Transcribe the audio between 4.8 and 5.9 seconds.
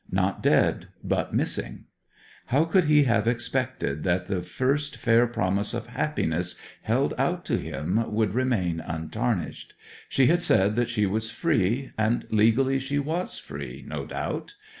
fair promise of